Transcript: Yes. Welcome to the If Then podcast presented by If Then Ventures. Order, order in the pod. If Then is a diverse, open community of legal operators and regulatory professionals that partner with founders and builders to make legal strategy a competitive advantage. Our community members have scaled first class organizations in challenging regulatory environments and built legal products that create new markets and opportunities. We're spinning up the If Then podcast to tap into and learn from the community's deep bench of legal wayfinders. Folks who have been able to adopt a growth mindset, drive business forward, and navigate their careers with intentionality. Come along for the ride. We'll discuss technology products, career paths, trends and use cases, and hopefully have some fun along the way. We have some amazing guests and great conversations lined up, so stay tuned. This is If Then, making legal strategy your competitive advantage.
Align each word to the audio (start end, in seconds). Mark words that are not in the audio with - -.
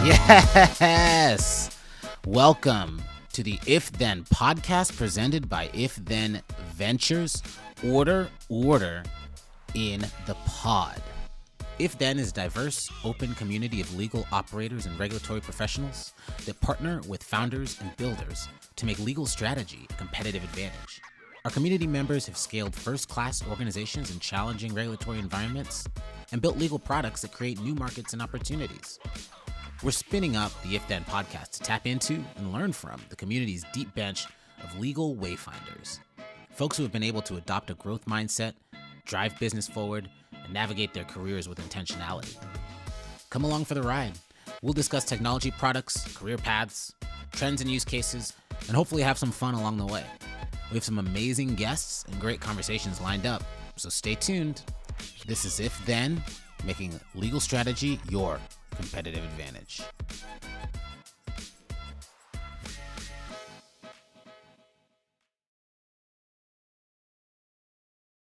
Yes. 0.80 1.76
Welcome 2.26 3.02
to 3.34 3.42
the 3.42 3.58
If 3.66 3.92
Then 3.92 4.24
podcast 4.24 4.96
presented 4.96 5.46
by 5.46 5.68
If 5.74 5.96
Then 5.96 6.40
Ventures. 6.72 7.42
Order, 7.84 8.30
order 8.48 9.02
in 9.74 10.00
the 10.24 10.34
pod. 10.46 11.02
If 11.78 11.98
Then 11.98 12.18
is 12.18 12.30
a 12.30 12.34
diverse, 12.34 12.90
open 13.04 13.34
community 13.34 13.82
of 13.82 13.94
legal 13.94 14.26
operators 14.32 14.86
and 14.86 14.98
regulatory 14.98 15.42
professionals 15.42 16.14
that 16.46 16.58
partner 16.62 17.02
with 17.06 17.22
founders 17.22 17.78
and 17.80 17.94
builders 17.98 18.48
to 18.76 18.86
make 18.86 18.98
legal 19.00 19.26
strategy 19.26 19.86
a 19.90 19.94
competitive 19.94 20.42
advantage. 20.44 21.02
Our 21.44 21.50
community 21.50 21.86
members 21.86 22.26
have 22.26 22.38
scaled 22.38 22.74
first 22.74 23.08
class 23.08 23.42
organizations 23.46 24.10
in 24.10 24.18
challenging 24.18 24.72
regulatory 24.74 25.18
environments 25.18 25.86
and 26.32 26.40
built 26.40 26.58
legal 26.58 26.78
products 26.78 27.22
that 27.22 27.32
create 27.32 27.60
new 27.60 27.74
markets 27.74 28.12
and 28.12 28.22
opportunities. 28.22 28.98
We're 29.82 29.92
spinning 29.92 30.36
up 30.36 30.52
the 30.62 30.76
If 30.76 30.86
Then 30.88 31.04
podcast 31.04 31.52
to 31.52 31.60
tap 31.60 31.86
into 31.86 32.22
and 32.36 32.52
learn 32.52 32.70
from 32.70 33.00
the 33.08 33.16
community's 33.16 33.64
deep 33.72 33.94
bench 33.94 34.26
of 34.62 34.78
legal 34.78 35.16
wayfinders. 35.16 36.00
Folks 36.50 36.76
who 36.76 36.82
have 36.82 36.92
been 36.92 37.02
able 37.02 37.22
to 37.22 37.36
adopt 37.36 37.70
a 37.70 37.74
growth 37.74 38.04
mindset, 38.04 38.52
drive 39.06 39.38
business 39.38 39.66
forward, 39.66 40.10
and 40.44 40.52
navigate 40.52 40.92
their 40.92 41.04
careers 41.04 41.48
with 41.48 41.66
intentionality. 41.66 42.36
Come 43.30 43.44
along 43.44 43.64
for 43.64 43.72
the 43.72 43.82
ride. 43.82 44.12
We'll 44.60 44.74
discuss 44.74 45.06
technology 45.06 45.50
products, 45.50 46.14
career 46.14 46.36
paths, 46.36 46.94
trends 47.32 47.62
and 47.62 47.70
use 47.70 47.86
cases, 47.86 48.34
and 48.66 48.76
hopefully 48.76 49.00
have 49.00 49.16
some 49.16 49.32
fun 49.32 49.54
along 49.54 49.78
the 49.78 49.86
way. 49.86 50.04
We 50.70 50.74
have 50.74 50.84
some 50.84 50.98
amazing 50.98 51.54
guests 51.54 52.04
and 52.04 52.20
great 52.20 52.42
conversations 52.42 53.00
lined 53.00 53.24
up, 53.24 53.44
so 53.76 53.88
stay 53.88 54.14
tuned. 54.14 54.60
This 55.26 55.46
is 55.46 55.58
If 55.58 55.82
Then, 55.86 56.22
making 56.66 57.00
legal 57.14 57.40
strategy 57.40 57.98
your 58.10 58.38
competitive 58.76 59.24
advantage. 59.24 59.82